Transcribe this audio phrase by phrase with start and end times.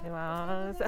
[0.00, 0.82] します。